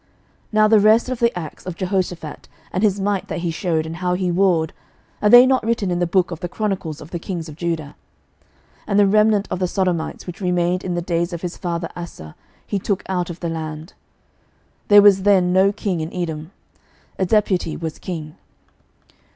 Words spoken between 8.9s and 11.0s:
the remnant of the sodomites, which remained in